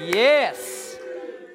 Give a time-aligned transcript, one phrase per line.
[0.00, 0.96] Yes.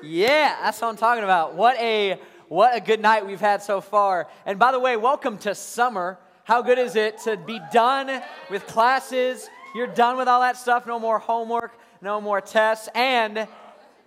[0.01, 1.55] Yeah, that's what I'm talking about.
[1.55, 4.27] What a what a good night we've had so far.
[4.45, 6.19] And by the way, welcome to summer.
[6.43, 9.49] How good is it to be done with classes?
[9.73, 10.85] You're done with all that stuff.
[10.85, 11.71] No more homework,
[12.01, 12.89] no more tests.
[12.93, 13.47] And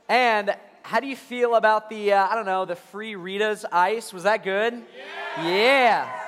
[0.09, 4.13] and how do you feel about the uh, I don't know the free Rita's ice?
[4.13, 4.75] Was that good?
[5.39, 5.49] Yeah.
[5.49, 6.23] yeah.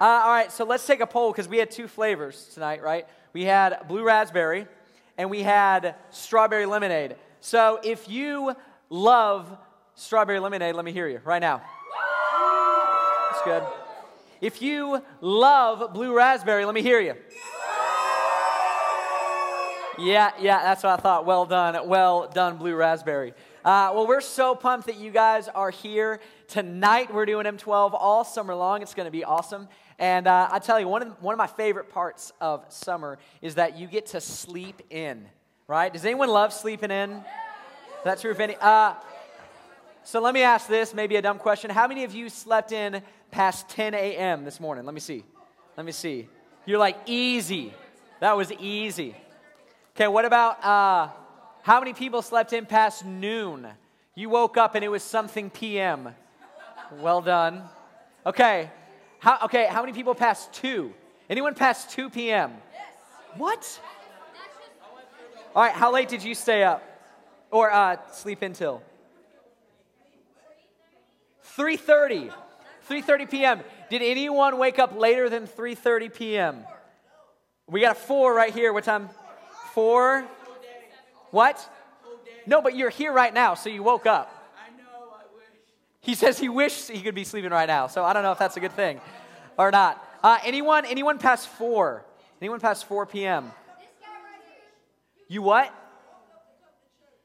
[0.00, 3.04] Uh, all right, so let's take a poll because we had two flavors tonight, right?
[3.32, 4.66] We had blue raspberry
[5.16, 7.16] and we had strawberry lemonade.
[7.40, 8.54] So if you
[8.90, 9.56] love
[9.94, 11.62] strawberry lemonade, let me hear you right now.
[13.30, 13.62] That's good.
[14.40, 17.14] If you love blue raspberry, let me hear you.
[19.98, 21.26] Yeah, yeah, that's what I thought.
[21.26, 21.88] Well done.
[21.88, 23.34] Well done, blue raspberry.
[23.64, 27.12] Uh, well, we're so pumped that you guys are here tonight.
[27.12, 28.80] We're doing M12 all summer long.
[28.80, 29.68] It's going to be awesome.
[29.98, 33.56] And uh, I tell you, one of, one of my favorite parts of summer is
[33.56, 35.26] that you get to sleep in,
[35.68, 35.92] right?
[35.92, 37.22] Does anyone love sleeping in?
[38.02, 38.56] That's true if any.
[38.58, 38.94] Uh,
[40.02, 41.70] so let me ask this, maybe a dumb question.
[41.70, 44.46] How many of you slept in past 10 a.m.
[44.46, 44.86] this morning?
[44.86, 45.24] Let me see.
[45.76, 46.26] Let me see.
[46.64, 47.74] You're like, easy.
[48.20, 49.14] That was easy.
[49.94, 51.10] Okay, what about uh,
[51.62, 53.68] how many people slept in past noon?
[54.14, 56.08] You woke up and it was something p.m.
[56.98, 57.62] Well done.
[58.24, 58.70] Okay,
[59.18, 60.94] how, okay, how many people past 2?
[61.28, 62.54] Anyone past 2 p.m.?
[62.72, 62.86] Yes.
[63.36, 63.80] What?
[65.58, 66.84] All right, how late did you stay up?
[67.50, 68.80] Or uh, sleep until?
[71.56, 72.32] 3.30.
[72.88, 73.60] 3.30 p.m.
[73.90, 76.64] Did anyone wake up later than 3.30 p.m.?
[77.66, 78.72] We got a 4 right here.
[78.72, 79.08] What time?
[79.74, 80.28] 4?
[81.32, 81.68] What?
[82.46, 84.32] No, but you're here right now, so you woke up.
[84.64, 85.44] I know, I wish.
[86.02, 87.88] He says he wishes he could be sleeping right now.
[87.88, 89.00] So I don't know if that's a good thing
[89.56, 90.00] or not.
[90.22, 90.84] Uh, anyone?
[90.84, 92.04] Anyone past four?
[92.40, 93.50] Anyone past 4 p.m.?
[95.28, 95.72] You what?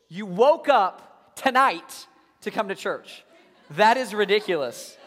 [0.10, 2.08] You woke up tonight
[2.42, 3.24] to come to church.
[3.72, 4.98] That is ridiculous.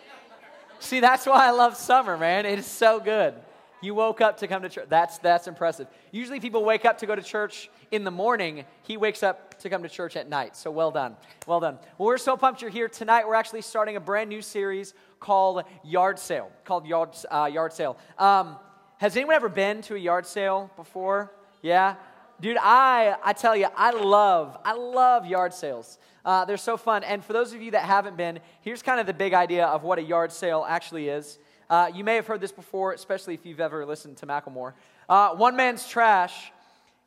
[0.81, 2.47] See, that's why I love summer, man.
[2.47, 3.35] It is so good.
[3.83, 4.87] You woke up to come to church.
[4.89, 5.87] That's, that's impressive.
[6.11, 8.65] Usually people wake up to go to church in the morning.
[8.83, 10.57] He wakes up to come to church at night.
[10.57, 11.17] So well done.
[11.47, 11.79] Well done.
[11.99, 13.29] Well, we're so pumped you're here tonight.
[13.29, 16.51] We're actually starting a brand new series called Yard Sale.
[16.65, 17.99] Called Yard, uh, yard Sale.
[18.19, 18.57] Um,
[18.99, 21.31] has anyone ever been to a yard sale before?
[21.61, 21.97] Yeah?
[22.39, 25.99] Dude, I, I tell you, I love, I love yard sales.
[26.25, 27.03] Uh, they're so fun.
[27.03, 29.85] And for those of you that haven't been, here's kind of the big idea of
[29.85, 31.39] what a yard sale actually is.
[31.71, 34.75] Uh, you may have heard this before, especially if you've ever listened to Macklemore.
[35.09, 36.53] Uh, one man's trash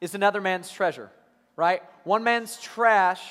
[0.02, 1.12] is another man's treasure,
[1.56, 1.84] right?
[2.06, 3.22] One man's trash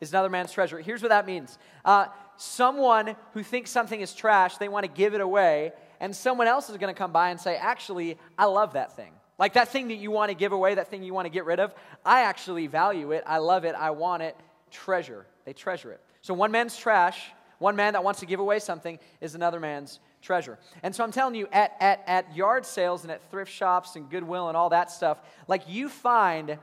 [0.00, 0.80] is another man's treasure.
[0.80, 2.06] Here's what that means uh,
[2.36, 6.68] someone who thinks something is trash, they want to give it away, and someone else
[6.68, 9.12] is going to come by and say, Actually, I love that thing.
[9.42, 11.44] Like that thing that you want to give away, that thing you want to get
[11.44, 13.24] rid of, I actually value it.
[13.26, 13.74] I love it.
[13.74, 14.36] I want it.
[14.70, 15.26] Treasure.
[15.44, 16.00] They treasure it.
[16.20, 19.98] So one man's trash, one man that wants to give away something, is another man's
[20.20, 20.60] treasure.
[20.84, 24.08] And so I'm telling you, at, at, at yard sales and at thrift shops and
[24.08, 26.56] Goodwill and all that stuff, like you find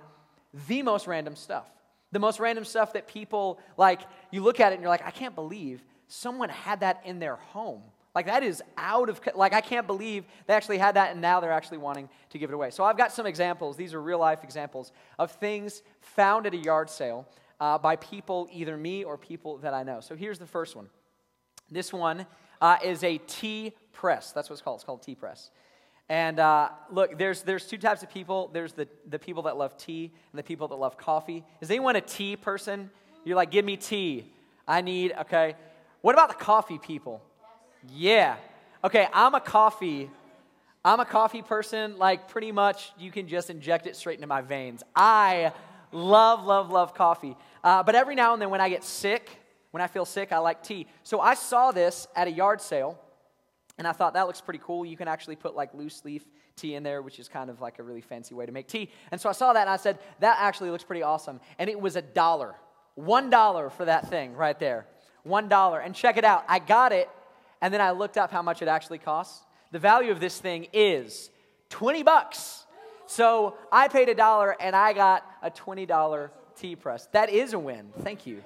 [0.70, 1.66] the most random stuff.
[2.14, 4.00] The most random stuff that people, like,
[4.32, 7.36] you look at it and you're like, I can't believe someone had that in their
[7.36, 7.82] home.
[8.16, 11.40] Like, that is out of, like, I can't believe they actually had that and now
[11.40, 12.72] they're actually wanting to give it away.
[12.72, 13.78] So I've got some examples.
[13.78, 17.28] These are real life examples of things found at a yard sale
[17.60, 20.00] uh, by people, either me or people that I know.
[20.00, 20.90] So here's the first one.
[21.70, 22.26] This one
[22.62, 24.32] uh, is a tea press.
[24.32, 24.78] That's what it's called.
[24.78, 25.52] It's called tea press.
[26.10, 28.50] And uh, look, there's, there's two types of people.
[28.52, 31.44] There's the, the people that love tea and the people that love coffee.
[31.62, 32.90] Is anyone a tea person?
[33.24, 34.34] You're like, give me tea.
[34.68, 35.56] I need, okay.
[36.02, 37.22] What about the coffee people?
[37.88, 38.36] Yeah.
[38.84, 40.10] Okay, I'm a coffee.
[40.84, 41.98] I'm a coffee person.
[41.98, 44.84] Like, pretty much, you can just inject it straight into my veins.
[44.96, 45.54] I
[45.92, 47.36] love, love, love coffee.
[47.64, 49.30] Uh, but every now and then, when I get sick,
[49.72, 50.88] when I feel sick, I like tea.
[51.04, 53.00] So I saw this at a yard sale,
[53.78, 54.86] and I thought that looks pretty cool.
[54.86, 56.26] You can actually put like loose leaf
[56.56, 58.90] tea in there, which is kind of like a really fancy way to make tea.
[59.12, 61.40] And so I saw that and I said, that actually looks pretty awesome.
[61.58, 62.56] And it was a dollar.
[62.96, 64.86] One dollar for that thing right there.
[65.24, 65.80] One dollar.
[65.80, 66.44] And check it out.
[66.50, 67.10] I got it,
[67.62, 69.46] and then I looked up how much it actually costs.
[69.72, 71.30] The value of this thing is
[71.70, 72.66] 20 bucks.
[73.06, 77.08] So I paid a dollar and I got a $20 tea press.
[77.12, 77.90] That is a win.
[78.02, 78.44] Thank you.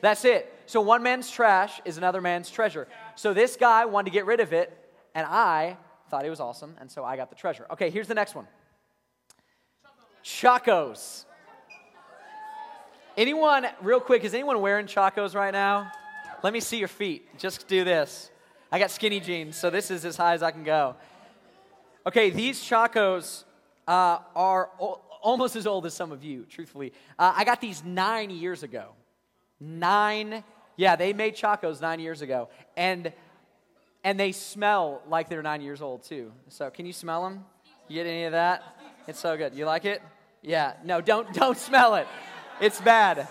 [0.00, 0.52] That's it.
[0.66, 2.88] So one man's trash is another man's treasure.
[3.14, 4.76] So this guy wanted to get rid of it,
[5.14, 5.76] and I
[6.10, 7.66] thought it was awesome, and so I got the treasure.
[7.70, 8.46] Okay, here's the next one
[10.22, 11.24] Chacos.
[13.16, 15.90] Anyone, real quick, is anyone wearing Chacos right now?
[16.44, 17.38] Let me see your feet.
[17.38, 18.30] Just do this.
[18.70, 20.94] I got skinny jeans, so this is as high as I can go.
[22.06, 23.44] Okay, these Chacos
[23.88, 24.66] uh, are
[25.22, 26.92] almost as old as some of you, truthfully.
[27.18, 28.90] Uh, I got these nine years ago.
[29.58, 30.44] Nine,
[30.76, 32.50] yeah, they made Chacos nine years ago.
[32.76, 33.10] And,
[34.04, 36.30] and they smell like they're nine years old, too.
[36.48, 37.42] So, can you smell them?
[37.88, 38.62] You get any of that?
[39.08, 39.54] It's so good.
[39.54, 40.02] You like it?
[40.42, 40.74] Yeah.
[40.84, 42.06] No, don't, don't smell it.
[42.60, 43.28] It's bad.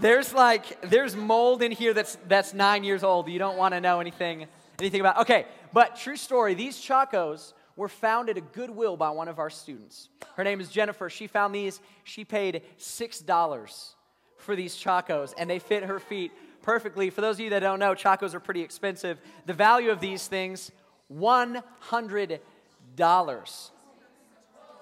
[0.00, 3.28] There's like, there's mold in here that's, that's nine years old.
[3.28, 4.46] You don't want to know anything,
[4.78, 5.18] anything about.
[5.18, 9.50] Okay, but true story, these Chacos were found at a Goodwill by one of our
[9.50, 10.08] students.
[10.36, 11.10] Her name is Jennifer.
[11.10, 11.80] She found these.
[12.04, 13.94] She paid $6
[14.38, 16.32] for these Chacos, and they fit her feet
[16.62, 17.10] perfectly.
[17.10, 19.18] For those of you that don't know, Chacos are pretty expensive.
[19.46, 20.72] The value of these things,
[21.12, 22.40] $100.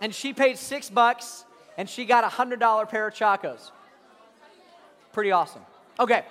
[0.01, 1.45] And she paid six bucks,
[1.77, 3.71] and she got a $100 pair of Chacos.
[5.13, 5.63] Pretty awesome.
[6.01, 6.25] Okay.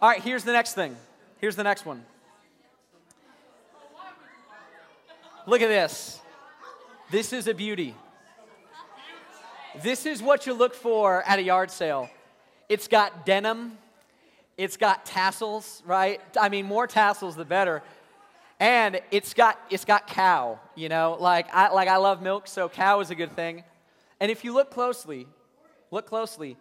[0.00, 0.96] All right, here's the next thing.
[1.38, 2.04] Here's the next one.
[5.46, 6.20] Look at this.
[7.10, 7.94] This is a beauty.
[9.82, 12.10] This is what you look for at a yard sale.
[12.68, 13.78] It's got denim,
[14.56, 16.20] it's got tassels, right?
[16.40, 17.82] I mean, more tassels the better.
[18.58, 21.16] And it's got it's got cow, you know?
[21.20, 23.62] Like I like I love milk, so cow is a good thing.
[24.18, 25.26] And if you look closely,
[25.90, 26.56] look closely,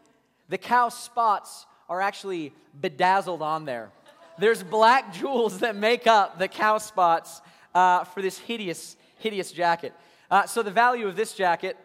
[0.49, 3.89] the cow spots are actually bedazzled on there.
[4.37, 7.41] There's black jewels that make up the cow spots
[7.73, 9.93] uh, for this hideous, hideous jacket.
[10.29, 11.77] Uh, so the value of this jacket,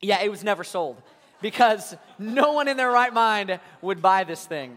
[0.00, 1.00] yeah, it was never sold
[1.40, 4.76] because no one in their right mind would buy this thing.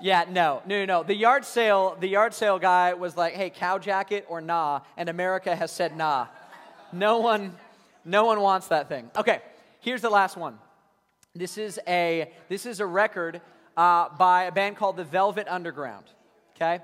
[0.00, 1.02] Yeah, no, no, no.
[1.04, 5.08] The yard sale, the yard sale guy was like, "Hey, cow jacket or nah?" And
[5.08, 6.26] America has said nah.
[6.92, 7.54] No one,
[8.04, 9.10] no one wants that thing.
[9.16, 9.40] Okay,
[9.80, 10.58] here's the last one.
[11.34, 13.40] This is a this is a record
[13.74, 16.04] uh, by a band called the Velvet Underground.
[16.54, 16.82] Okay,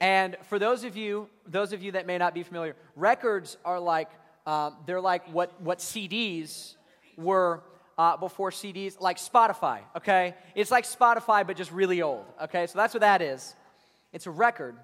[0.00, 3.80] and for those of you, those of you that may not be familiar, records are
[3.80, 4.08] like
[4.46, 6.76] uh, they're like what what CDs
[7.16, 7.64] were
[7.98, 9.80] uh, before CDs, like Spotify.
[9.96, 12.26] Okay, it's like Spotify but just really old.
[12.44, 13.56] Okay, so that's what that is.
[14.12, 14.76] It's a record,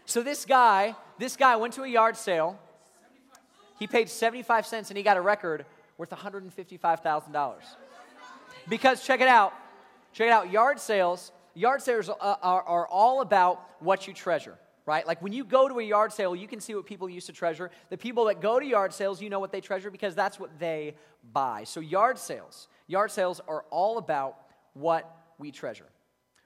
[0.06, 2.60] So this guy, this guy went to a yard sale.
[3.80, 5.64] He paid 75 cents and he got a record
[5.98, 7.54] worth $155,000.
[8.68, 9.52] Because check it out.
[10.12, 10.50] Check it out.
[10.50, 15.06] Yard sales, yard sales are, are, are all about what you treasure right?
[15.06, 17.32] Like when you go to a yard sale, you can see what people used to
[17.32, 17.70] treasure.
[17.90, 20.58] The people that go to yard sales, you know what they treasure because that's what
[20.58, 20.96] they
[21.32, 21.62] buy.
[21.62, 24.38] So, yard sales, yard sales are all about
[24.74, 25.86] what we treasure,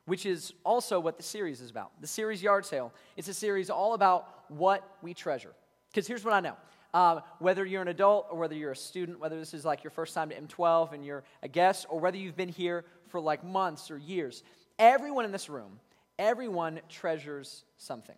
[0.07, 1.93] which is also what the series is about.
[2.01, 5.53] The series Yard Sale, it's a series all about what we treasure.
[5.91, 6.57] Because here's what I know.
[6.95, 9.91] Uh, whether you're an adult or whether you're a student, whether this is like your
[9.91, 13.45] first time to M12 and you're a guest, or whether you've been here for like
[13.45, 14.43] months or years,
[14.79, 15.81] everyone in this room,
[16.19, 18.17] everyone treasures something.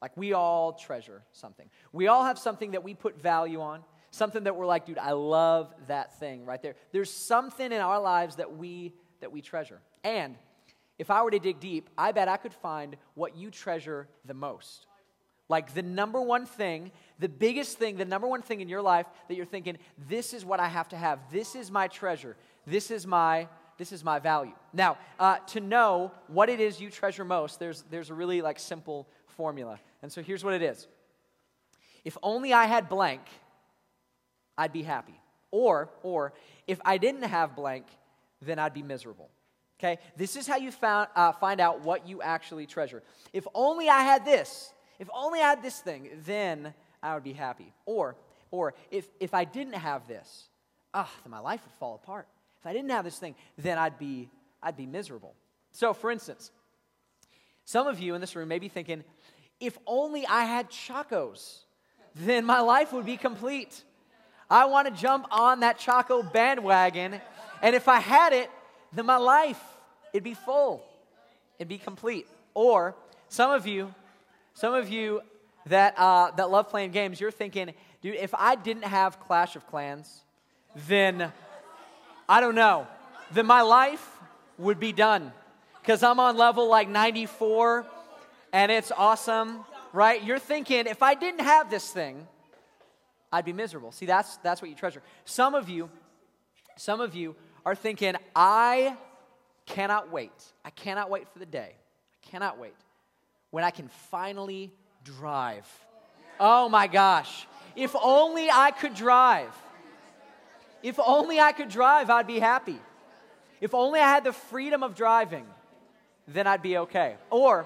[0.00, 1.68] Like we all treasure something.
[1.92, 5.12] We all have something that we put value on, something that we're like, dude, I
[5.12, 6.74] love that thing right there.
[6.92, 9.80] There's something in our lives that we that we treasure.
[10.02, 10.36] And
[10.98, 14.34] if I were to dig deep, I bet I could find what you treasure the
[14.34, 14.86] most.
[15.48, 19.06] Like the number one thing, the biggest thing, the number one thing in your life
[19.28, 21.18] that you're thinking, this is what I have to have.
[21.30, 22.36] This is my treasure.
[22.66, 24.52] This is my this is my value.
[24.72, 28.58] Now, uh, to know what it is you treasure most, there's there's a really like
[28.58, 29.80] simple formula.
[30.02, 30.86] And so here's what it is
[32.04, 33.22] If only I had blank,
[34.56, 35.20] I'd be happy.
[35.50, 36.32] Or, or
[36.66, 37.86] if I didn't have blank,
[38.42, 39.30] then I'd be miserable.
[39.78, 39.98] Okay?
[40.16, 43.02] This is how you found, uh, find out what you actually treasure.
[43.32, 47.32] If only I had this, if only I had this thing, then I would be
[47.32, 47.72] happy.
[47.86, 48.16] Or,
[48.50, 50.48] or if, if I didn't have this,
[50.92, 52.26] ah, then my life would fall apart.
[52.64, 54.30] If I didn't have this thing, then I'd be,
[54.62, 55.34] I'd be miserable.
[55.72, 56.50] So, for instance,
[57.66, 59.04] some of you in this room may be thinking,
[59.60, 61.58] if only I had Chacos,
[62.14, 63.82] then my life would be complete.
[64.48, 67.20] I want to jump on that Chaco bandwagon,
[67.60, 68.48] and if I had it,
[68.94, 69.60] then my life,
[70.14, 70.82] it'd be full.
[71.58, 72.26] it'd be complete.
[72.54, 72.94] Or
[73.28, 73.94] some of you,
[74.54, 75.20] some of you
[75.66, 79.66] that, uh, that love playing games, you're thinking, dude, if I didn't have Clash of
[79.66, 80.24] Clans,
[80.88, 81.30] then
[82.28, 82.86] I don't know,
[83.32, 84.04] then my life
[84.58, 85.32] would be done.
[85.80, 87.84] Because I'm on level like 94
[88.52, 90.22] and it's awesome, right?
[90.22, 92.26] You're thinking, if I didn't have this thing,
[93.30, 93.92] I'd be miserable.
[93.92, 95.02] See, that's, that's what you treasure.
[95.24, 95.90] Some of you,
[96.76, 97.34] some of you
[97.66, 98.96] are thinking, I
[99.66, 100.32] cannot wait.
[100.64, 101.72] I cannot wait for the day.
[101.74, 102.74] I cannot wait
[103.50, 104.72] when I can finally
[105.04, 105.66] drive.
[106.40, 107.46] Oh my gosh.
[107.76, 109.54] If only I could drive.
[110.84, 112.78] If only I could drive, I'd be happy.
[113.58, 115.46] If only I had the freedom of driving,
[116.28, 117.16] then I'd be okay.
[117.30, 117.64] Or,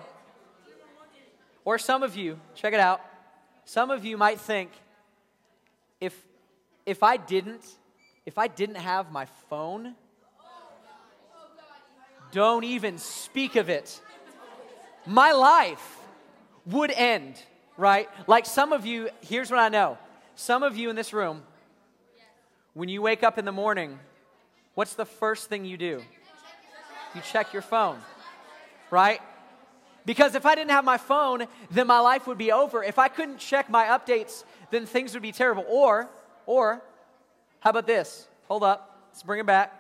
[1.65, 3.01] or some of you, check it out.
[3.65, 4.71] Some of you might think,
[6.01, 6.15] if,
[6.87, 7.67] if I didn't,
[8.25, 9.97] if I didn't have my phone,
[12.31, 14.01] don't even speak of it.
[15.07, 15.99] My life
[16.67, 17.35] would end,
[17.77, 18.09] right?
[18.29, 19.99] Like some of you, here's what I know.
[20.37, 21.43] Some of you in this room,
[22.79, 23.99] when you wake up in the morning,
[24.75, 26.01] what's the first thing you do?
[27.13, 27.99] You check your phone,
[28.89, 29.21] right?
[30.07, 32.85] Because if I didn't have my phone, then my life would be over.
[32.85, 35.65] If I couldn't check my updates, then things would be terrible.
[35.69, 36.09] Or,
[36.47, 36.81] or,
[37.59, 38.29] how about this?
[38.47, 39.75] Hold up, let's bring it back.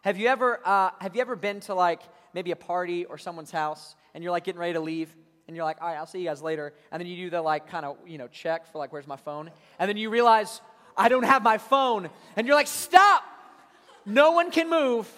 [0.00, 2.00] Have you ever, uh, have you ever been to like
[2.32, 5.14] maybe a party or someone's house and you're like getting ready to leave
[5.46, 6.72] and you're like, all right, I'll see you guys later.
[6.90, 9.16] And then you do the like kind of, you know, check for like, where's my
[9.16, 9.50] phone?
[9.78, 10.62] And then you realize,
[10.98, 12.10] I don't have my phone.
[12.36, 13.22] And you're like, stop!
[14.04, 15.08] No one can move.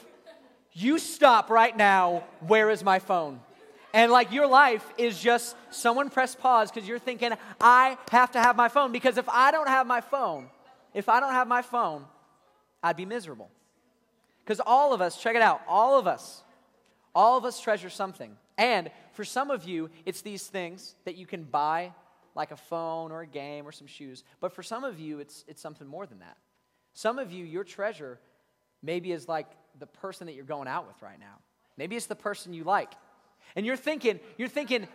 [0.72, 2.24] You stop right now.
[2.46, 3.40] Where is my phone?
[3.92, 8.40] And like your life is just someone press pause because you're thinking, I have to
[8.40, 8.92] have my phone.
[8.92, 10.48] Because if I don't have my phone,
[10.94, 12.04] if I don't have my phone,
[12.82, 13.50] I'd be miserable.
[14.44, 16.42] Because all of us, check it out, all of us,
[17.14, 18.36] all of us treasure something.
[18.58, 21.92] And for some of you, it's these things that you can buy,
[22.40, 24.24] like a phone or a game or some shoes.
[24.40, 26.38] But for some of you, it's, it's something more than that.
[26.94, 28.18] Some of you, your treasure
[28.82, 29.46] maybe is like
[29.78, 31.36] the person that you're going out with right now.
[31.76, 32.92] Maybe it's the person you like.
[33.54, 34.88] And you're thinking, you're thinking,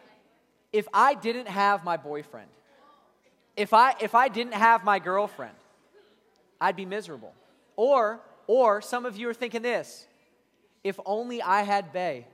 [0.74, 2.50] if I didn't have my boyfriend,
[3.56, 5.56] if I if I didn't have my girlfriend,
[6.60, 7.34] I'd be miserable.
[7.76, 10.08] Or or some of you are thinking this,
[10.84, 12.28] if only I had Bay.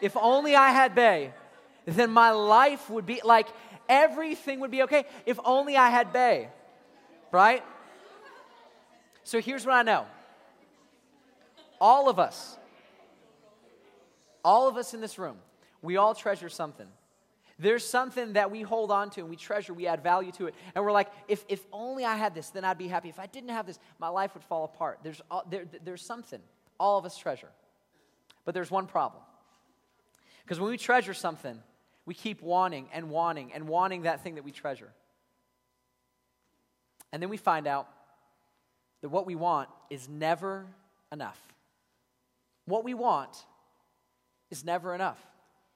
[0.00, 1.32] If only I had Bay,
[1.86, 3.48] then my life would be like
[3.90, 5.04] everything would be okay.
[5.26, 6.48] If only I had Bay.
[7.30, 7.62] Right?
[9.24, 10.06] So here's what I know.
[11.78, 12.56] All of us
[14.44, 15.36] all of us in this room,
[15.82, 16.86] we all treasure something.
[17.58, 20.54] There's something that we hold on to and we treasure, we add value to it.
[20.74, 23.10] And we're like, if, if only I had this, then I'd be happy.
[23.10, 25.00] If I didn't have this, my life would fall apart.
[25.02, 25.20] There's,
[25.50, 26.40] there, there's something
[26.78, 27.50] all of us treasure.
[28.46, 29.22] But there's one problem.
[30.42, 31.60] Because when we treasure something,
[32.10, 34.90] we keep wanting and wanting and wanting that thing that we treasure.
[37.12, 37.86] And then we find out
[39.00, 40.66] that what we want is never
[41.12, 41.40] enough.
[42.64, 43.30] What we want
[44.50, 45.24] is never enough.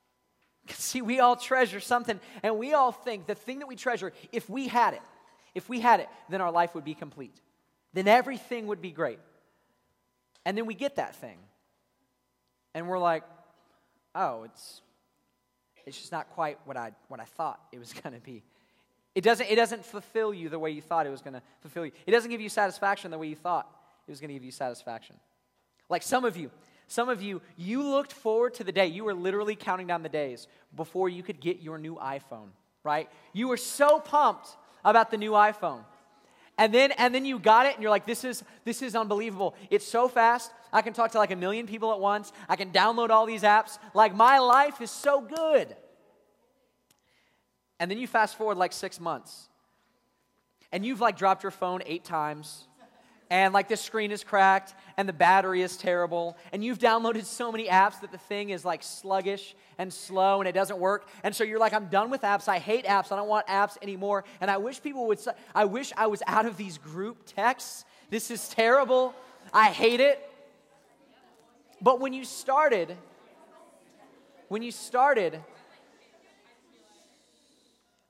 [0.70, 4.50] See, we all treasure something, and we all think the thing that we treasure, if
[4.50, 5.02] we had it,
[5.54, 7.36] if we had it, then our life would be complete.
[7.92, 9.20] Then everything would be great.
[10.44, 11.38] And then we get that thing,
[12.74, 13.22] and we're like,
[14.16, 14.80] oh, it's,
[15.86, 18.42] it's just not quite what I, what I thought it was going to be.
[19.14, 21.86] It doesn't, it doesn't fulfill you the way you thought it was going to fulfill
[21.86, 21.92] you.
[22.06, 23.68] It doesn't give you satisfaction the way you thought
[24.06, 25.16] it was going to give you satisfaction.
[25.88, 26.50] Like some of you,
[26.88, 28.86] some of you, you looked forward to the day.
[28.86, 32.48] You were literally counting down the days before you could get your new iPhone,
[32.82, 33.08] right?
[33.32, 34.48] You were so pumped
[34.84, 35.84] about the new iPhone.
[36.56, 39.54] And then and then you got it and you're like this is this is unbelievable.
[39.70, 40.52] It's so fast.
[40.72, 42.32] I can talk to like a million people at once.
[42.48, 43.78] I can download all these apps.
[43.92, 45.74] Like my life is so good.
[47.80, 49.48] And then you fast forward like 6 months.
[50.70, 52.68] And you've like dropped your phone 8 times
[53.34, 57.50] and like the screen is cracked and the battery is terrible and you've downloaded so
[57.50, 61.34] many apps that the thing is like sluggish and slow and it doesn't work and
[61.34, 62.46] so you're like i'm done with apps.
[62.46, 63.10] I hate apps.
[63.10, 64.22] I don't want apps anymore.
[64.40, 65.18] And i wish people would
[65.52, 67.84] i wish i was out of these group texts.
[68.08, 69.12] This is terrible.
[69.52, 70.20] I hate it.
[71.82, 72.96] But when you started
[74.46, 75.40] when you started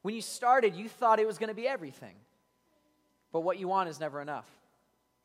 [0.02, 2.14] when you started you thought it was going to be everything.
[3.32, 4.46] But what you want is never enough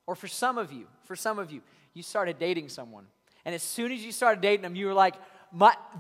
[0.10, 1.62] or for some of you, for some of you,
[1.94, 3.06] you started dating someone.
[3.46, 5.14] And as soon as you started dating them, you were like,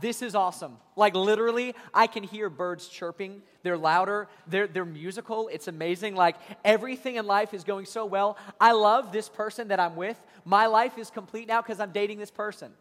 [0.01, 0.77] this is awesome.
[0.95, 3.43] Like literally, I can hear birds chirping.
[3.61, 4.27] They're louder.
[4.47, 5.47] They're, they're musical.
[5.49, 6.15] It's amazing.
[6.15, 8.35] Like everything in life is going so well.
[8.59, 10.19] I love this person that I'm with.
[10.43, 12.71] My life is complete now because I'm dating this person.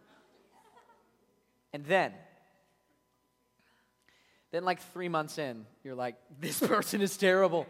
[1.75, 2.15] And then,
[4.51, 7.67] then like three months in, you're like, this person is terrible.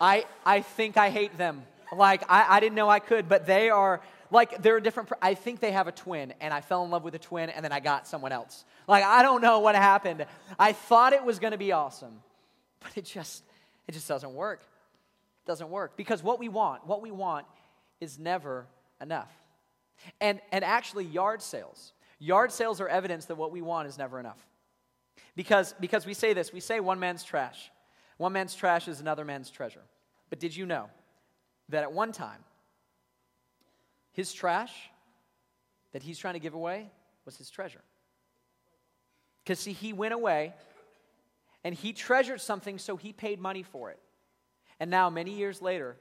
[0.00, 1.64] I, I think I hate them.
[1.96, 5.60] Like, I, I didn't know I could, but they are, like, they're different, I think
[5.60, 7.80] they have a twin, and I fell in love with a twin, and then I
[7.80, 8.64] got someone else.
[8.86, 10.26] Like, I don't know what happened.
[10.58, 12.20] I thought it was going to be awesome,
[12.80, 13.42] but it just,
[13.86, 14.60] it just doesn't work.
[14.60, 15.96] It doesn't work.
[15.96, 17.46] Because what we want, what we want
[18.00, 18.66] is never
[19.00, 19.30] enough.
[20.20, 24.20] And, and actually, yard sales, yard sales are evidence that what we want is never
[24.20, 24.38] enough.
[25.34, 27.70] Because, because we say this, we say one man's trash.
[28.16, 29.82] One man's trash is another man's treasure.
[30.30, 30.90] But did you know
[31.68, 32.44] that at one time,
[34.12, 34.72] his trash
[35.92, 36.90] that he's trying to give away
[37.24, 37.82] was his treasure?
[39.44, 40.54] Because, see, he went away
[41.64, 43.98] and he treasured something, so he paid money for it.
[44.80, 45.96] And now, many years later,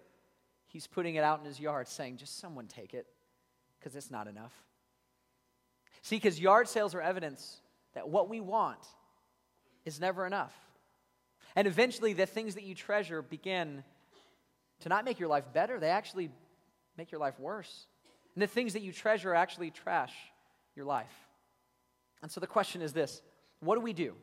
[0.68, 3.08] he's putting it out in his yard saying, just someone take it,
[3.80, 4.54] because it's not enough.
[6.02, 7.62] See, because yard sales are evidence
[7.94, 8.86] that what we want
[9.86, 10.54] is never enough.
[11.56, 13.84] And eventually, the things that you treasure begin
[14.82, 16.30] to not make your life better, they actually
[16.98, 17.86] make your life worse.
[18.36, 20.14] And the things that you treasure actually trash
[20.76, 21.14] your life.
[22.22, 23.22] And so the question is this
[23.60, 24.14] what do we do?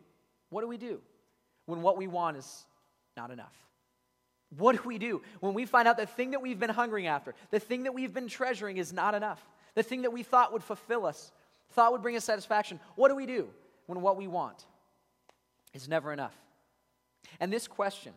[0.50, 1.00] What do we do
[1.66, 2.64] when what we want is
[3.16, 3.54] not enough?
[4.56, 7.34] What do we do when we find out the thing that we've been hungering after,
[7.50, 9.44] the thing that we've been treasuring is not enough,
[9.75, 11.32] the thing that we thought would fulfill us,
[11.70, 12.78] thought would bring us satisfaction?
[12.94, 13.49] What do we do
[13.87, 14.64] when what we want
[15.73, 16.34] is never enough?
[17.40, 18.12] And this question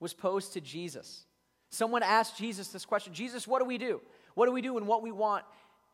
[0.00, 1.26] was posed to Jesus.
[1.72, 4.00] Someone asked Jesus this question Jesus, what do we do?
[4.34, 5.44] What do we do when what we want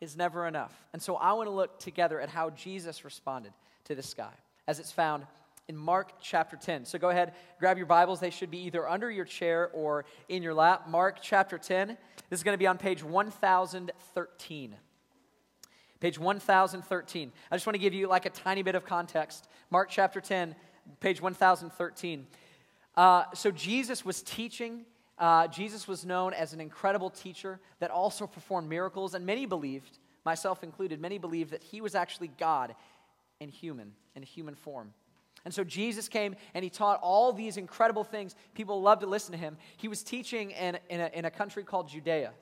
[0.00, 0.75] is never enough?
[0.92, 3.52] And so I want to look together at how Jesus responded
[3.85, 4.32] to this guy,
[4.66, 5.25] as it's found
[5.68, 6.85] in Mark chapter 10.
[6.85, 8.18] So go ahead, grab your Bibles.
[8.18, 10.88] They should be either under your chair or in your lap.
[10.88, 11.97] Mark chapter 10.
[12.28, 14.75] This is going to be on page 1013.
[16.00, 17.32] Page 1013.
[17.50, 19.47] I just want to give you like a tiny bit of context.
[19.70, 20.56] Mark chapter 10,
[20.99, 22.26] page 1013.
[22.97, 24.85] Uh, so Jesus was teaching.
[25.18, 29.98] Uh, Jesus was known as an incredible teacher that also performed miracles, and many believed,
[30.24, 32.74] myself included, many believed that he was actually God
[33.40, 34.92] in human, in human form.
[35.44, 38.35] And so Jesus came and he taught all these incredible things.
[38.54, 39.57] People loved to listen to him.
[39.76, 42.33] He was teaching in, in, a, in a country called Judea.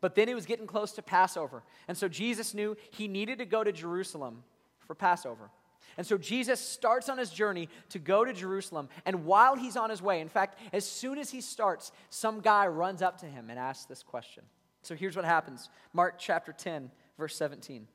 [0.00, 1.62] But then he was getting close to Passover.
[1.88, 4.44] And so Jesus knew he needed to go to Jerusalem
[4.86, 5.50] for Passover.
[5.96, 8.88] And so Jesus starts on his journey to go to Jerusalem.
[9.06, 12.66] And while he's on his way, in fact, as soon as he starts, some guy
[12.66, 14.44] runs up to him and asks this question.
[14.82, 17.86] So here's what happens Mark chapter 10, verse 17.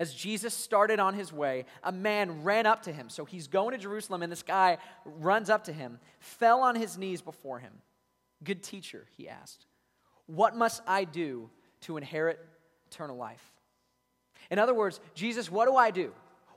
[0.00, 3.08] As Jesus started on his way, a man ran up to him.
[3.08, 6.98] So he's going to Jerusalem, and this guy runs up to him, fell on his
[6.98, 7.72] knees before him.
[8.42, 9.66] Good teacher, he asked,
[10.26, 11.50] what must I do
[11.82, 12.40] to inherit
[12.90, 13.52] eternal life?
[14.50, 16.12] In other words, Jesus, what do I do?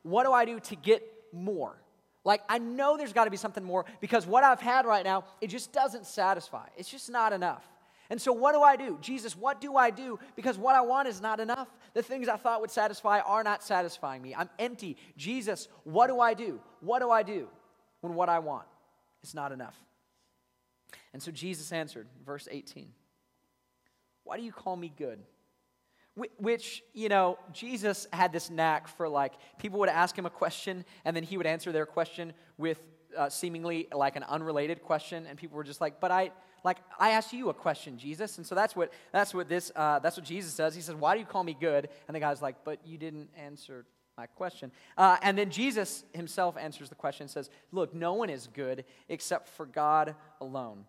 [0.08, 1.76] What do I do to get more?
[2.24, 5.26] Like, I know there's got to be something more because what I've had right now,
[5.42, 6.68] it just doesn't satisfy.
[6.78, 7.64] It's just not enough.
[8.10, 8.98] And so, what do I do?
[9.02, 10.18] Jesus, what do I do?
[10.38, 11.68] Because what I want is not enough.
[11.94, 14.34] The things I thought would satisfy are not satisfying me.
[14.34, 14.96] I'm empty.
[15.18, 16.62] Jesus, what do I do?
[16.80, 17.50] What do I do
[18.00, 18.66] when what I want
[19.24, 19.76] is not enough?
[21.12, 22.88] And so, Jesus answered, verse 18,
[24.24, 25.20] Why do you call me good?
[26.38, 30.84] Which, you know, Jesus had this knack for like, people would ask him a question
[31.06, 32.80] and then he would answer their question with
[33.16, 35.28] uh, seemingly like an unrelated question.
[35.28, 36.32] And people were just like, but I,
[36.64, 38.38] like I asked you a question, Jesus.
[38.38, 40.76] And so that's what that's what this uh, that's what Jesus says.
[40.76, 43.30] He says, "Why do you call me good?" And the guy's like, "But you didn't
[43.38, 43.86] answer
[44.18, 48.30] my question." Uh, and then Jesus himself answers the question and says, "Look, no one
[48.30, 50.86] is good except for God alone."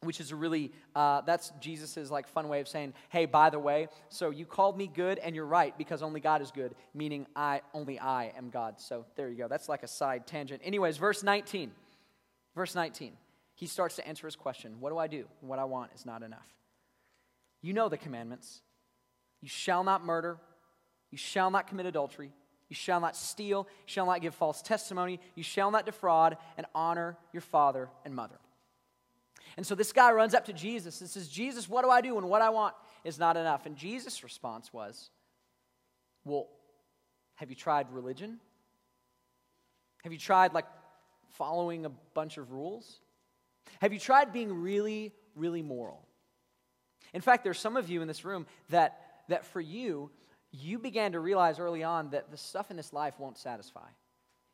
[0.00, 3.58] Which is a really uh, that's Jesus's like fun way of saying, "Hey, by the
[3.58, 7.26] way, so you called me good, and you're right because only God is good, meaning
[7.34, 9.48] I only I am God." So there you go.
[9.48, 10.62] That's like a side tangent.
[10.64, 11.72] Anyways, verse 19.
[12.54, 13.12] Verse 19
[13.56, 15.24] he starts to answer his question What do I do?
[15.40, 16.46] What I want is not enough.
[17.62, 18.60] You know the commandments.
[19.40, 20.38] You shall not murder.
[21.10, 22.32] You shall not commit adultery.
[22.68, 23.66] You shall not steal.
[23.86, 25.20] You shall not give false testimony.
[25.34, 28.36] You shall not defraud and honor your father and mother.
[29.56, 32.14] And so this guy runs up to Jesus and says, Jesus, what do I do
[32.14, 33.66] when what I want is not enough?
[33.66, 35.10] And Jesus' response was,
[36.24, 36.48] Well,
[37.36, 38.38] have you tried religion?
[40.04, 40.66] Have you tried like
[41.32, 43.00] following a bunch of rules?
[43.80, 46.06] Have you tried being really, really moral?
[47.12, 50.10] In fact, there's some of you in this room that, that for you,
[50.52, 53.88] you began to realize early on that the stuff in this life won't satisfy.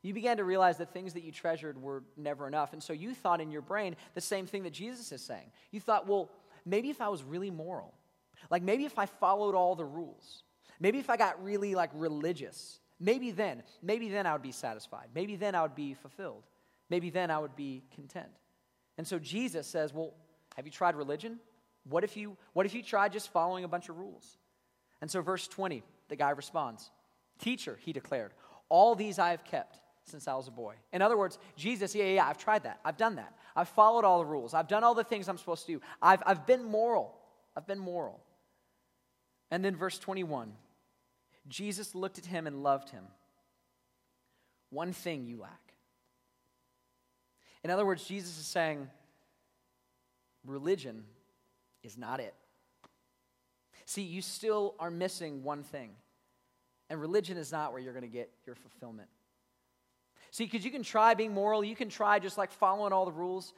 [0.02, 2.72] You began to realize that things that you treasured were never enough.
[2.72, 5.50] And so you thought in your brain the same thing that Jesus is saying.
[5.70, 6.30] You thought, well,
[6.66, 7.94] maybe if I was really moral,
[8.50, 10.42] like maybe if I followed all the rules,
[10.80, 15.06] maybe if I got really like religious, maybe then, maybe then I would be satisfied.
[15.14, 16.42] Maybe then I would be fulfilled.
[16.90, 18.28] Maybe then I would be content.
[18.98, 20.14] And so Jesus says, Well,
[20.56, 21.38] have you tried religion?
[21.84, 24.36] What if you, what if you tried just following a bunch of rules?
[25.00, 26.90] And so, verse 20, the guy responds
[27.38, 28.32] Teacher, he declared,
[28.68, 30.74] all these I have kept since I was a boy.
[30.92, 32.80] In other words, Jesus, yeah, yeah, I've tried that.
[32.84, 33.36] I've done that.
[33.54, 34.54] I've followed all the rules.
[34.54, 35.80] I've done all the things I'm supposed to do.
[36.00, 37.14] I've, I've been moral.
[37.56, 38.20] I've been moral.
[39.50, 40.52] And then, verse 21
[41.48, 43.04] Jesus looked at him and loved him.
[44.70, 45.74] One thing you lack.
[47.64, 48.88] In other words, Jesus is saying,
[50.46, 51.04] religion
[51.82, 52.34] is not it.
[53.84, 55.90] See, you still are missing one thing.
[56.88, 59.08] And religion is not where you're going to get your fulfillment.
[60.32, 63.12] See, because you can try being moral, you can try just like following all the
[63.12, 63.52] rules,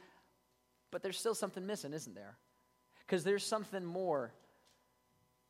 [0.91, 2.37] but there's still something missing, isn't there?
[2.99, 4.33] Because there's something more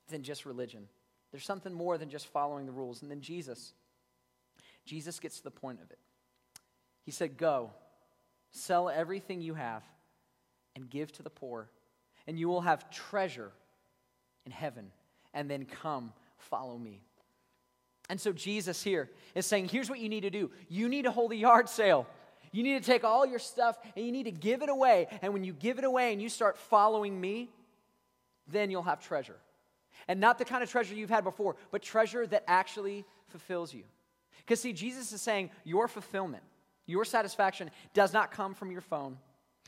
[0.09, 0.87] than just religion.
[1.31, 3.01] There's something more than just following the rules.
[3.01, 3.73] And then Jesus,
[4.85, 5.97] Jesus gets to the point of it.
[7.01, 7.71] He said, Go,
[8.51, 9.83] sell everything you have,
[10.75, 11.69] and give to the poor,
[12.27, 13.51] and you will have treasure
[14.45, 14.91] in heaven.
[15.33, 17.01] And then come, follow me.
[18.09, 20.51] And so Jesus here is saying, here's what you need to do.
[20.69, 22.07] You need to hold a yard sale.
[22.51, 25.07] You need to take all your stuff and you need to give it away.
[25.21, 27.49] And when you give it away and you start following me,
[28.47, 29.37] then you'll have treasure.
[30.07, 33.83] And not the kind of treasure you've had before, but treasure that actually fulfills you.
[34.37, 36.43] Because, see, Jesus is saying your fulfillment,
[36.85, 39.17] your satisfaction does not come from your phone.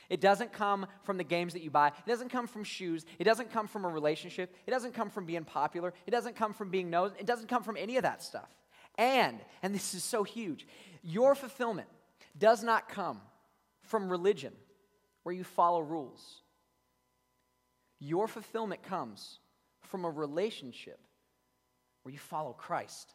[0.10, 1.88] It doesn't come from the games that you buy.
[1.88, 3.06] It doesn't come from shoes.
[3.20, 4.56] It doesn't come from a relationship.
[4.66, 5.94] It doesn't come from being popular.
[6.06, 7.12] It doesn't come from being known.
[7.20, 8.50] It doesn't come from any of that stuff.
[8.98, 10.66] And, and this is so huge,
[11.04, 11.88] your fulfillment
[12.38, 13.22] does not come
[13.82, 14.54] from religion
[15.24, 16.42] where you follow rules.
[18.00, 19.40] Your fulfillment comes
[19.82, 21.00] from a relationship
[22.04, 23.14] where you follow Christ.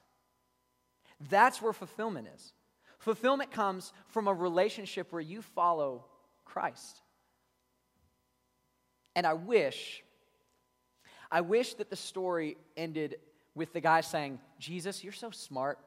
[1.31, 2.53] That's where fulfillment is.
[2.99, 6.07] Fulfillment comes from a relationship where you follow
[6.45, 7.01] Christ.
[9.15, 10.03] And I wish,
[11.31, 13.17] I wish that the story ended
[13.55, 15.79] with the guy saying, Jesus, you're so smart.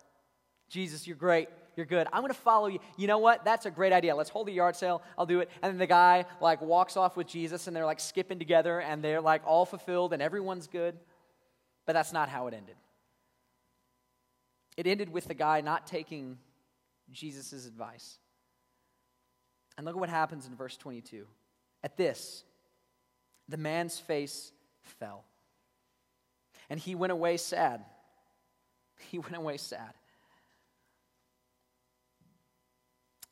[0.69, 1.49] Jesus, you're great.
[1.75, 2.07] You're good.
[2.13, 2.79] I'm going to follow you.
[2.97, 3.43] You know what?
[3.43, 4.15] That's a great idea.
[4.15, 5.01] Let's hold a yard sale.
[5.17, 5.49] I'll do it.
[5.61, 9.03] And then the guy like walks off with Jesus and they're like skipping together and
[9.03, 10.95] they're like all fulfilled and everyone's good.
[11.85, 12.75] But that's not how it ended.
[14.77, 16.37] It ended with the guy not taking
[17.11, 18.19] Jesus' advice.
[19.77, 21.25] And look at what happens in verse 22.
[21.83, 22.43] At this,
[23.49, 25.23] the man's face fell.
[26.69, 27.83] And he went away sad.
[29.11, 29.93] He went away sad.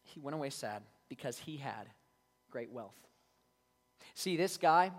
[0.04, 1.88] He went away sad because he had
[2.52, 2.96] great wealth.
[4.14, 4.92] See, this guy,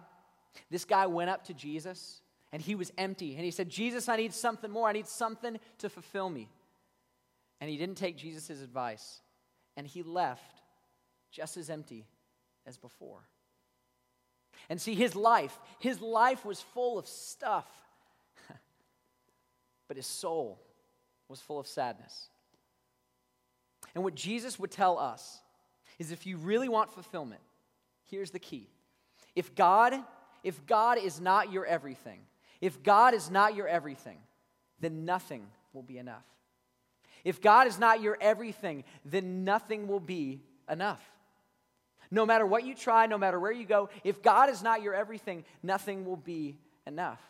[0.71, 3.37] this guy went up to Jesus and he was empty.
[3.37, 4.89] And he said, Jesus, I need something more.
[4.89, 6.49] I need something to fulfill me.
[7.61, 9.21] And he didn't take Jesus' advice.
[9.77, 10.63] And he left
[11.35, 12.07] just as empty
[12.65, 13.29] as before.
[14.71, 17.67] And see, his life, his life was full of stuff,
[19.89, 20.61] but his soul
[21.29, 22.29] was full of sadness.
[23.95, 25.41] And what Jesus would tell us
[25.99, 27.43] is if you really want fulfillment,
[28.09, 28.69] here's the key.
[29.35, 29.95] If God,
[30.45, 32.21] if God is not your everything,
[32.61, 34.19] if God is not your everything,
[34.81, 36.25] then nothing will be enough.
[37.25, 41.03] If God is not your everything, then nothing will be enough.
[42.15, 44.95] No matter what you try, no matter where you go, if God is not your
[44.95, 47.21] everything, nothing will be enough.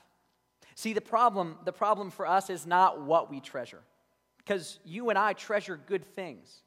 [0.74, 3.80] See, the problem, the problem for us is not what we treasure,
[4.36, 6.60] because you and I treasure good things.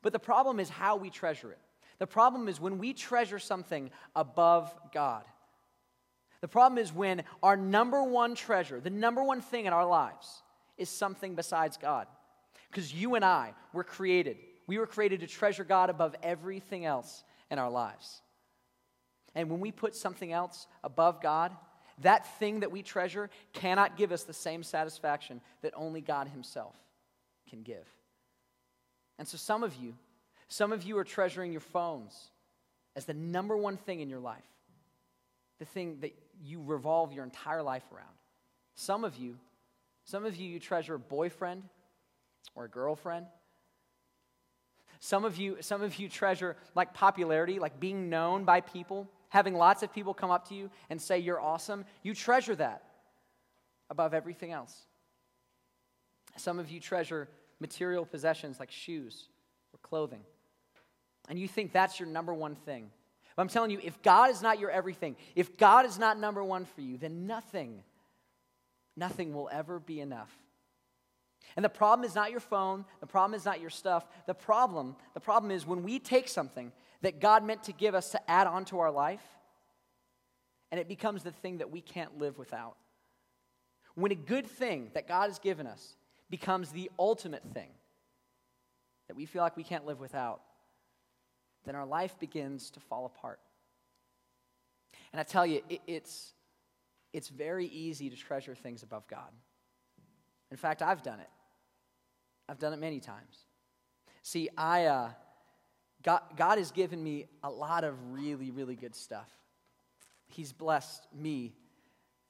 [0.00, 1.58] But the problem is how we treasure it.
[1.98, 5.24] The problem is when we treasure something above God.
[6.40, 10.42] The problem is when our number one treasure, the number one thing in our lives,
[10.78, 12.06] is something besides God.
[12.70, 14.38] Because you and I were created.
[14.66, 18.22] We were created to treasure God above everything else in our lives.
[19.34, 21.54] And when we put something else above God,
[22.02, 26.74] that thing that we treasure cannot give us the same satisfaction that only God Himself
[27.48, 27.86] can give.
[29.18, 29.94] And so, some of you,
[30.48, 32.30] some of you are treasuring your phones
[32.94, 34.42] as the number one thing in your life,
[35.58, 38.06] the thing that you revolve your entire life around.
[38.74, 39.36] Some of you,
[40.04, 41.64] some of you, you treasure a boyfriend
[42.54, 43.26] or a girlfriend
[45.00, 49.54] some of you, some of you treasure like popularity, like being known by people, having
[49.54, 51.84] lots of people come up to you and say you're awesome.
[52.02, 52.82] You treasure that
[53.90, 54.86] above everything else.
[56.36, 57.28] Some of you treasure
[57.60, 59.28] material possessions like shoes
[59.72, 60.20] or clothing.
[61.28, 62.90] And you think that's your number one thing.
[63.36, 66.42] But I'm telling you, if God is not your everything, if God is not number
[66.42, 67.82] one for you, then nothing,
[68.96, 70.34] nothing will ever be enough.
[71.56, 74.06] And the problem is not your phone, the problem is not your stuff.
[74.26, 76.72] The problem, the problem is when we take something
[77.02, 79.22] that God meant to give us to add on to our life
[80.70, 82.76] and it becomes the thing that we can't live without.
[83.94, 85.96] When a good thing that God has given us
[86.30, 87.70] becomes the ultimate thing
[89.08, 90.40] that we feel like we can't live without,
[91.64, 93.40] then our life begins to fall apart.
[95.12, 96.34] And I tell you, it, it's,
[97.12, 99.30] it's very easy to treasure things above God.
[100.50, 101.28] In fact, I've done it.
[102.48, 103.44] I've done it many times.
[104.22, 105.10] See, I, uh,
[106.02, 109.28] God, God has given me a lot of really, really good stuff.
[110.28, 111.54] He's blessed me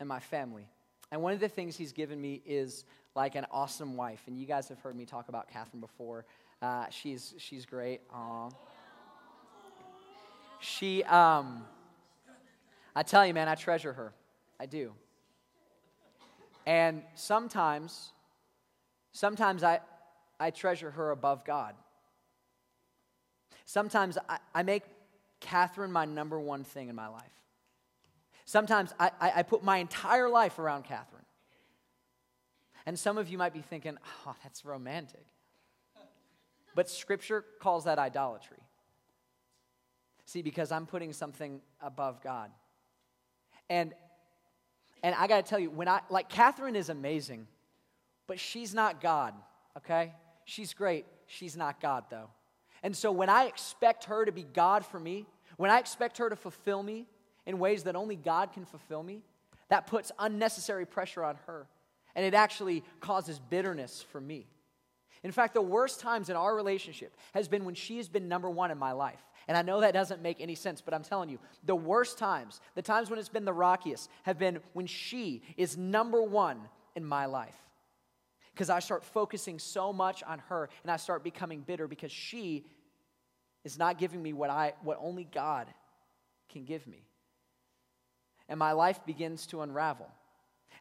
[0.01, 0.69] and my family.
[1.11, 4.23] And one of the things He's given me is like an awesome wife.
[4.27, 6.25] And you guys have heard me talk about Catherine before.
[6.61, 8.01] Uh, she's, she's great.
[8.11, 8.53] Aww.
[10.61, 11.65] She, um,
[12.95, 14.13] I tell you, man, I treasure her.
[14.59, 14.93] I do.
[16.69, 18.13] And sometimes,
[19.13, 19.81] sometimes I,
[20.39, 21.75] I treasure her above God.
[23.65, 24.83] Sometimes I, I make
[25.41, 27.23] Catherine my number one thing in my life.
[28.45, 31.25] Sometimes I, I, I put my entire life around Catherine.
[32.85, 35.25] And some of you might be thinking, oh, that's romantic.
[36.75, 38.59] But Scripture calls that idolatry.
[40.27, 42.51] See, because I'm putting something above God.
[43.71, 43.95] And
[45.03, 47.47] and I got to tell you, when I like Catherine is amazing,
[48.27, 49.35] but she's not God,
[49.77, 50.13] okay?
[50.45, 51.07] She's great.
[51.27, 52.31] She's not God though.
[52.83, 56.31] And so when I expect her to be God for me, when I expect her
[56.31, 57.07] to fulfill me
[57.47, 59.23] in ways that only God can fulfill me,
[59.69, 61.67] that puts unnecessary pressure on her.
[62.15, 64.47] And it actually causes bitterness for me.
[65.23, 68.49] In fact, the worst times in our relationship has been when she has been number
[68.49, 69.21] one in my life.
[69.49, 72.61] And I know that doesn't make any sense, but I'm telling you, the worst times,
[72.75, 76.61] the times when it's been the rockiest, have been when she is number one
[76.95, 77.57] in my life.
[78.53, 82.67] Because I start focusing so much on her and I start becoming bitter because she
[83.65, 85.67] is not giving me what, I, what only God
[86.51, 87.07] can give me.
[88.51, 90.11] And my life begins to unravel.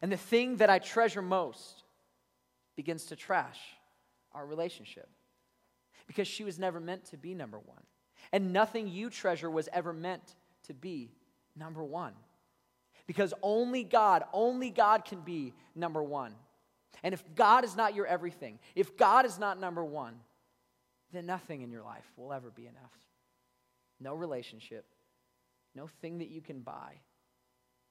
[0.02, 1.84] And the thing that I treasure most
[2.76, 3.58] begins to trash
[4.32, 5.08] our relationship
[6.06, 7.82] because she was never meant to be number one.
[8.32, 10.34] And nothing you treasure was ever meant
[10.66, 11.10] to be
[11.56, 12.12] number one.
[13.06, 16.34] Because only God, only God can be number one.
[17.02, 20.14] And if God is not your everything, if God is not number one,
[21.12, 22.92] then nothing in your life will ever be enough.
[24.00, 24.84] No relationship,
[25.74, 27.00] no thing that you can buy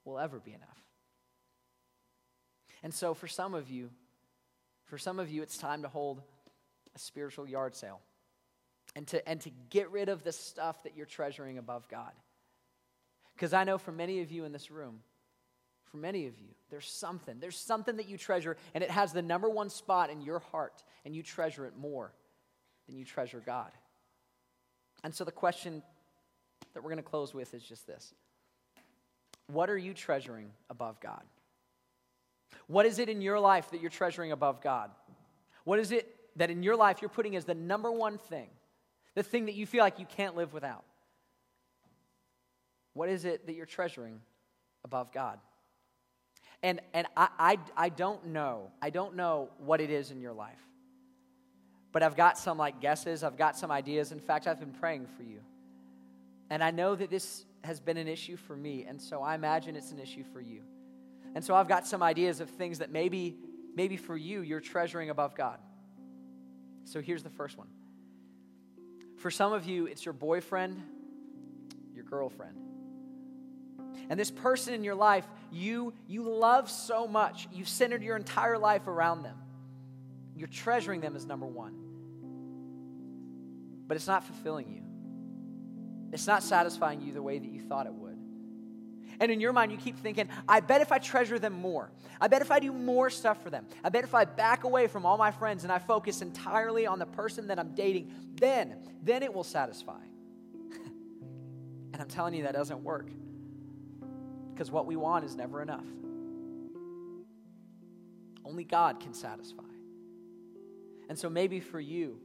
[0.06, 0.84] will ever be enough.
[2.84, 3.89] And so for some of you,
[4.86, 6.21] for some of you, it's time to hold
[6.95, 8.02] a spiritual yard sale
[8.97, 12.12] and to, and to get rid of the stuff that you're treasuring above God.
[13.36, 15.01] Because I know for many of you in this room,
[15.91, 17.36] for many of you, there's something.
[17.39, 20.81] There's something that you treasure, and it has the number one spot in your heart,
[21.05, 22.12] and you treasure it more
[22.88, 23.69] than you treasure God.
[25.03, 25.83] And so the question
[26.73, 28.15] that we're going to close with is just this
[29.45, 31.21] What are you treasuring above God?
[32.65, 34.89] What is it in your life that you're treasuring above God?
[35.65, 38.49] What is it that in your life you're putting as the number one thing?
[39.17, 40.86] The thing that you feel like you can't live without?
[42.93, 44.21] What is it that you're treasuring
[44.86, 45.39] above God?
[46.62, 48.69] And, and I, I, I don't know.
[48.80, 50.62] I don't know what it is in your life.
[51.91, 53.23] But I've got some like guesses.
[53.23, 54.12] I've got some ideas.
[54.12, 55.39] In fact, I've been praying for you.
[56.51, 58.86] And I know that this has been an issue for me.
[58.88, 60.62] And so I imagine it's an issue for you.
[61.34, 63.36] And so I've got some ideas of things that maybe,
[63.75, 65.58] maybe for you, you're treasuring above God.
[66.84, 67.67] So here's the first one
[69.17, 70.82] for some of you, it's your boyfriend,
[71.93, 72.58] your girlfriend.
[74.10, 77.47] And this person in your life, you, you love so much.
[77.51, 79.36] You've centered your entire life around them.
[80.36, 81.73] You're treasuring them as number one.
[83.88, 84.84] But it's not fulfilling you,
[86.13, 88.06] it's not satisfying you the way that you thought it would.
[89.19, 91.89] And in your mind, you keep thinking, I bet if I treasure them more,
[92.21, 94.88] I bet if I do more stuff for them, I bet if I back away
[94.88, 98.75] from all my friends and I focus entirely on the person that I'm dating, then,
[99.01, 99.99] then it will satisfy.
[100.86, 103.10] and I'm telling you, that doesn't work.
[104.53, 105.86] Because what we want is never enough.
[108.45, 109.63] Only God can satisfy.
[111.10, 112.19] And so maybe for you,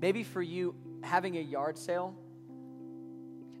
[0.00, 2.14] maybe for you, having a yard sale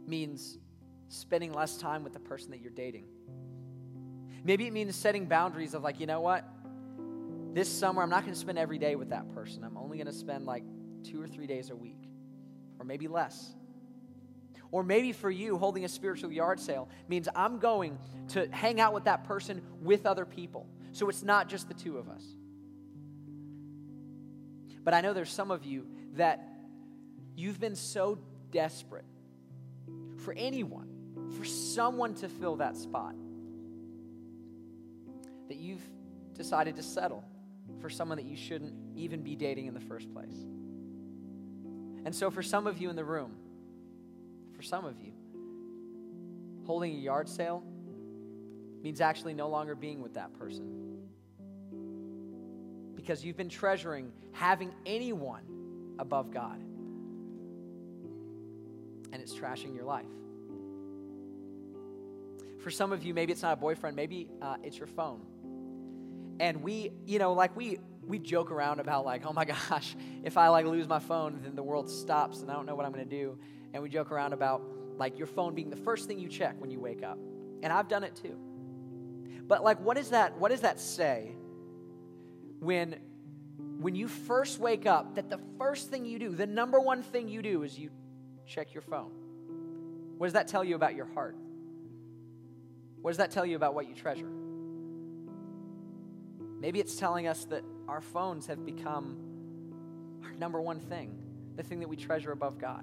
[0.06, 0.58] means
[1.08, 3.04] spending less time with the person that you're dating.
[4.42, 6.44] Maybe it means setting boundaries of like, you know what?
[7.54, 9.64] This summer, I'm not going to spend every day with that person.
[9.64, 10.64] I'm only going to spend like
[11.02, 12.08] two or three days a week,
[12.78, 13.54] or maybe less.
[14.70, 17.96] Or maybe for you, holding a spiritual yard sale means I'm going
[18.30, 21.98] to hang out with that person with other people So it's not just the two
[21.98, 22.22] of us.
[24.84, 26.48] But I know there's some of you that
[27.34, 28.18] you've been so
[28.52, 29.04] desperate
[30.18, 30.83] for anyone,
[31.34, 33.14] for someone to fill that spot,
[35.48, 35.86] that you've
[36.34, 37.24] decided to settle
[37.80, 40.44] for someone that you shouldn't even be dating in the first place.
[42.04, 43.32] And so, for some of you in the room,
[44.54, 45.12] for some of you,
[46.66, 47.62] holding a yard sale
[48.82, 50.98] means actually no longer being with that person.
[52.94, 55.42] Because you've been treasuring having anyone
[55.98, 56.60] above God.
[59.12, 60.04] And it's trashing your life.
[62.64, 65.20] For some of you, maybe it's not a boyfriend, maybe uh, it's your phone.
[66.40, 70.38] And we, you know, like we we joke around about like, oh my gosh, if
[70.38, 72.90] I like lose my phone, then the world stops and I don't know what I'm
[72.92, 73.38] gonna do.
[73.74, 74.62] And we joke around about
[74.96, 77.18] like your phone being the first thing you check when you wake up.
[77.62, 78.34] And I've done it too.
[79.46, 81.32] But like what is that what does that say
[82.60, 82.96] when
[83.78, 87.28] when you first wake up that the first thing you do, the number one thing
[87.28, 87.90] you do is you
[88.46, 89.10] check your phone?
[90.16, 91.36] What does that tell you about your heart?
[93.04, 94.30] What does that tell you about what you treasure?
[96.58, 99.18] Maybe it's telling us that our phones have become
[100.24, 101.14] our number one thing,
[101.54, 102.82] the thing that we treasure above God.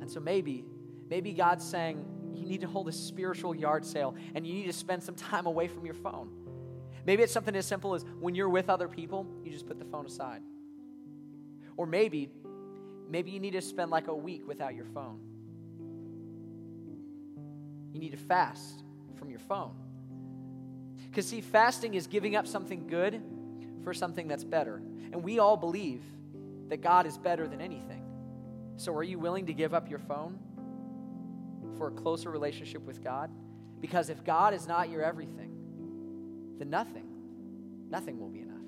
[0.00, 0.64] And so maybe,
[1.10, 4.72] maybe God's saying, you need to hold a spiritual yard sale and you need to
[4.72, 6.30] spend some time away from your phone.
[7.04, 9.86] Maybe it's something as simple as when you're with other people, you just put the
[9.86, 10.42] phone aside.
[11.76, 12.30] Or maybe,
[13.10, 15.18] maybe you need to spend like a week without your phone.
[17.98, 18.84] You need to fast
[19.16, 19.74] from your phone.
[21.10, 23.20] Because, see, fasting is giving up something good
[23.82, 24.76] for something that's better.
[25.10, 26.00] And we all believe
[26.68, 28.04] that God is better than anything.
[28.76, 30.38] So, are you willing to give up your phone
[31.76, 33.32] for a closer relationship with God?
[33.80, 35.50] Because if God is not your everything,
[36.56, 37.08] then nothing,
[37.90, 38.58] nothing will be enough.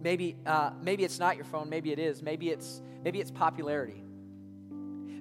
[0.00, 1.68] Maybe, uh, maybe it's not your phone.
[1.68, 2.22] Maybe it is.
[2.22, 4.02] Maybe it's, maybe it's popularity.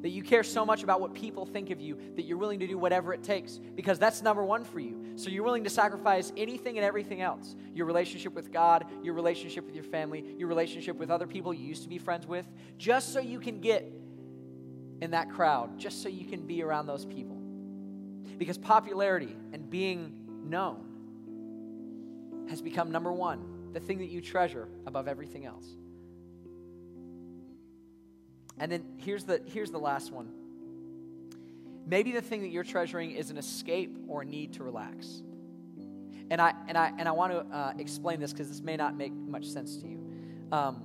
[0.07, 2.67] That you care so much about what people think of you that you're willing to
[2.67, 5.17] do whatever it takes because that's number one for you.
[5.17, 9.65] So you're willing to sacrifice anything and everything else your relationship with God, your relationship
[9.65, 12.45] with your family, your relationship with other people you used to be friends with,
[12.77, 13.91] just so you can get
[15.01, 17.35] in that crowd, just so you can be around those people.
[18.37, 20.13] Because popularity and being
[20.45, 20.85] known
[22.49, 25.65] has become number one, the thing that you treasure above everything else.
[28.59, 30.31] And then here's the, here's the last one.
[31.85, 35.21] Maybe the thing that you're treasuring is an escape or a need to relax.
[36.29, 38.95] And I, and I, and I want to uh, explain this because this may not
[38.95, 39.99] make much sense to you.
[40.51, 40.81] Um,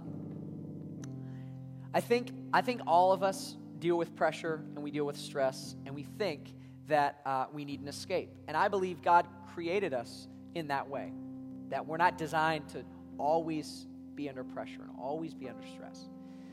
[1.92, 5.74] I, think, I think all of us deal with pressure and we deal with stress,
[5.84, 6.54] and we think
[6.86, 8.30] that uh, we need an escape.
[8.46, 11.12] And I believe God created us in that way,
[11.70, 12.84] that we're not designed to
[13.18, 16.08] always be under pressure and always be under stress.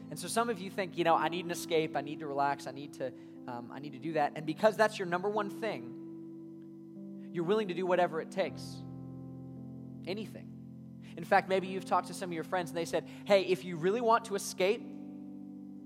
[0.09, 2.27] And so some of you think, you know, I need an escape, I need to
[2.27, 3.11] relax, I need to,
[3.47, 4.33] um, I need to do that.
[4.35, 5.93] And because that's your number one thing,
[7.31, 8.63] you're willing to do whatever it takes.
[10.07, 10.47] Anything.
[11.15, 13.63] In fact, maybe you've talked to some of your friends and they said, hey, if
[13.63, 14.81] you really want to escape,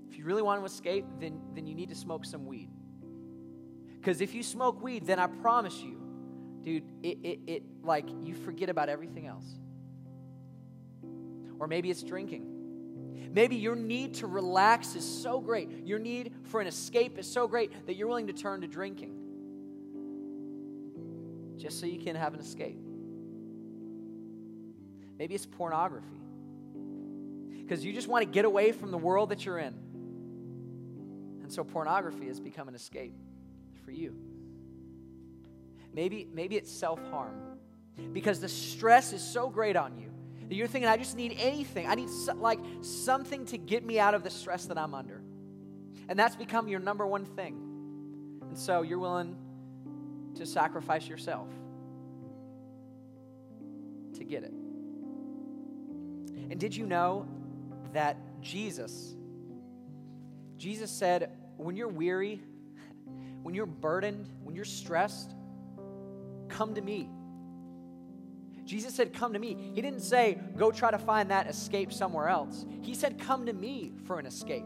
[0.08, 2.70] if you really want to escape, then, then you need to smoke some weed.
[3.98, 6.00] Because if you smoke weed, then I promise you,
[6.62, 9.46] dude, it, it, it like you forget about everything else.
[11.58, 12.53] Or maybe it's drinking.
[13.32, 17.48] Maybe your need to relax is so great, your need for an escape is so
[17.48, 19.20] great that you're willing to turn to drinking
[21.56, 22.78] just so you can have an escape.
[25.18, 26.20] Maybe it's pornography
[27.60, 29.74] because you just want to get away from the world that you're in.
[31.42, 33.14] And so pornography has become an escape
[33.84, 34.14] for you.
[35.92, 37.58] Maybe, maybe it's self harm
[38.12, 40.13] because the stress is so great on you
[40.54, 41.88] that you're thinking, I just need anything.
[41.88, 45.20] I need so, like something to get me out of the stress that I'm under.
[46.08, 47.58] And that's become your number one thing.
[48.40, 49.36] And so you're willing
[50.36, 51.48] to sacrifice yourself
[54.16, 54.52] to get it.
[56.50, 57.26] And did you know
[57.92, 59.16] that Jesus,
[60.56, 62.40] Jesus said, when you're weary,
[63.42, 65.34] when you're burdened, when you're stressed,
[66.48, 67.10] come to me.
[68.64, 69.72] Jesus said, Come to me.
[69.74, 72.64] He didn't say, Go try to find that escape somewhere else.
[72.82, 74.64] He said, Come to me for an escape.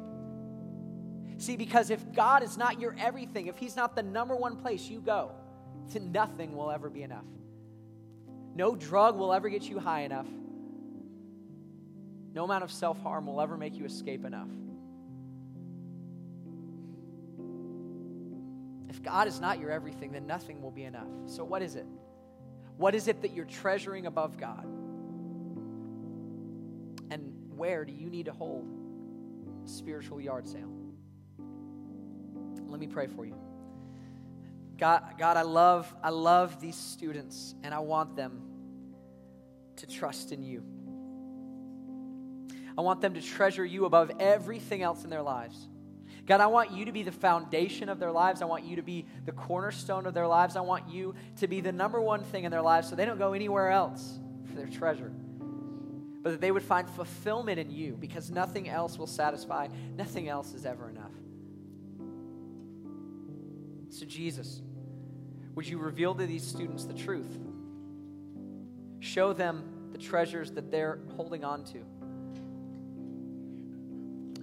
[1.39, 4.89] See, because if God is not your everything, if He's not the number one place
[4.89, 5.33] you go,
[5.93, 7.25] then nothing will ever be enough.
[8.55, 10.27] No drug will ever get you high enough.
[12.35, 14.49] No amount of self harm will ever make you escape enough.
[18.89, 21.09] If God is not your everything, then nothing will be enough.
[21.27, 21.87] So, what is it?
[22.79, 24.65] What is it that you're treasuring above God?
[27.11, 28.67] And where do you need to hold
[29.65, 30.73] a spiritual yard sale?
[32.69, 33.35] Let me pray for you.
[34.79, 38.43] God, God, I love, I love these students, and I want them
[39.77, 40.63] to trust in you.
[42.77, 45.69] I want them to treasure you above everything else in their lives.
[46.29, 48.43] God, I want you to be the foundation of their lives.
[48.43, 50.57] I want you to be the cornerstone of their lives.
[50.57, 53.17] I want you to be the number one thing in their lives so they don't
[53.19, 55.11] go anywhere else for their treasure.
[56.23, 60.53] But that they would find fulfillment in you because nothing else will satisfy, nothing else
[60.53, 61.15] is ever enough.
[63.89, 64.61] So, Jesus,
[65.55, 67.39] would you reveal to these students the truth?
[69.01, 71.79] Show them the treasures that they're holding on to.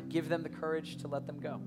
[0.09, 1.61] Give them the courage to let them go.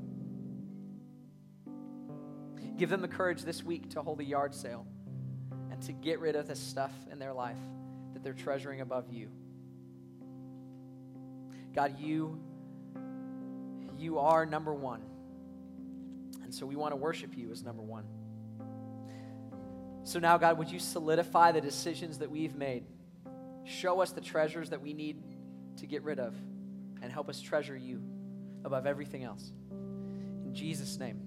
[2.78, 4.86] Give them the courage this week to hold a yard sale
[5.70, 7.58] and to get rid of the stuff in their life
[8.14, 9.28] that they're treasuring above you.
[11.74, 12.40] God, you
[13.98, 15.02] you are number 1.
[16.44, 18.04] And so we want to worship you as number 1.
[20.04, 22.84] So now God, would you solidify the decisions that we've made?
[23.64, 25.20] Show us the treasures that we need
[25.78, 26.34] to get rid of
[27.02, 28.00] and help us treasure you
[28.64, 29.52] above everything else.
[29.70, 31.20] In Jesus' name.